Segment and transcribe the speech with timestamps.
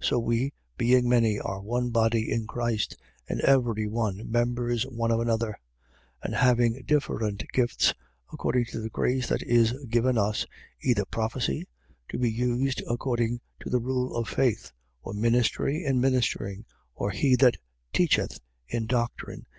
[0.00, 2.94] So we, being many, are one body in Christ;
[3.26, 5.58] and every one members one of another:
[6.22, 6.24] 12:6.
[6.24, 7.94] And having different gifts,
[8.30, 10.44] according to the grace that is given us,
[10.82, 11.64] either prophecy,
[12.10, 14.72] to be used according to the rule of faith;
[15.04, 15.04] 12:7.
[15.06, 17.56] Or ministry, in ministering; or he that
[17.90, 19.56] teacheth, in doctrine; 12:8.